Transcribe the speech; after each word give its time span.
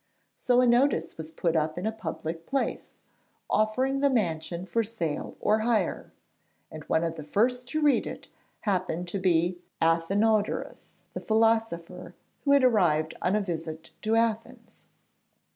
So 0.35 0.61
a 0.61 0.65
notice 0.65 1.15
was 1.15 1.29
put 1.31 1.55
up 1.55 1.77
in 1.77 1.85
a 1.85 1.91
public 1.91 2.47
place, 2.47 2.97
offering 3.51 3.99
the 3.99 4.09
mansion 4.09 4.65
for 4.65 4.81
sale 4.83 5.37
or 5.39 5.59
hire, 5.59 6.11
and 6.71 6.83
one 6.85 7.03
of 7.03 7.17
the 7.17 7.23
first 7.23 7.67
to 7.67 7.81
read 7.83 8.07
it 8.07 8.27
happened 8.61 9.07
to 9.09 9.19
be 9.19 9.61
Athenodorus 9.79 11.03
the 11.13 11.21
philosopher, 11.21 12.15
who 12.45 12.53
had 12.53 12.63
arrived 12.63 13.13
on 13.21 13.35
a 13.35 13.41
visit 13.41 13.91
to 14.01 14.15
Athens. 14.15 14.85